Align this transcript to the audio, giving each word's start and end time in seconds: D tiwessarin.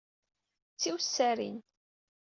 D 0.73 0.77
tiwessarin. 0.81 1.57